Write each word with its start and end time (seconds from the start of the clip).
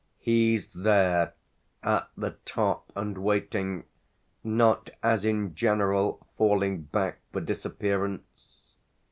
"He's 0.17 0.69
there, 0.69 1.35
at 1.83 2.09
the 2.17 2.31
top, 2.43 2.91
and 2.95 3.19
waiting 3.19 3.83
not, 4.43 4.89
as 5.03 5.23
in 5.23 5.53
general, 5.53 6.25
falling 6.39 6.85
back 6.85 7.19
for 7.31 7.39
disappearance. 7.39 8.73